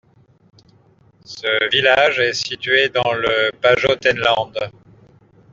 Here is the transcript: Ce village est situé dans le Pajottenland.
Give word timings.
Ce 1.25 1.69
village 1.69 2.17
est 2.19 2.33
situé 2.33 2.89
dans 2.89 3.13
le 3.13 3.51
Pajottenland. 3.61 4.71